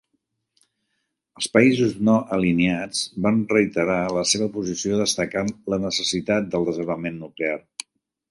[1.39, 7.55] Els països no alineats van reiterar la seva posició destacant la necessitat del desarmament nuclear.